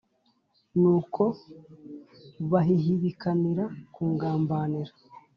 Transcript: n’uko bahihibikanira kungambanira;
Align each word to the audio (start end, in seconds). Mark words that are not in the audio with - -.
n’uko 0.81 1.23
bahihibikanira 2.51 3.65
kungambanira; 3.93 4.91